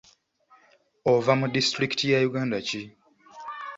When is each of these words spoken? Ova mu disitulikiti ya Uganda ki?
Ova 1.13 1.33
mu 1.39 1.45
disitulikiti 1.55 2.05
ya 2.11 2.19
Uganda 2.29 2.57
ki? 2.67 2.81